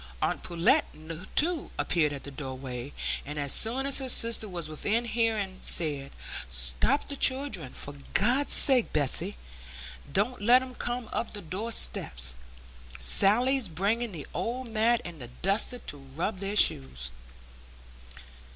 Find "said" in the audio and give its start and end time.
5.61-6.09